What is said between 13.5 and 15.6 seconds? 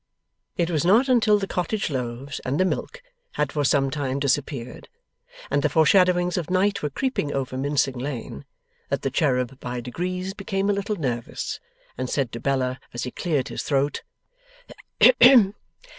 throat: 'Hem!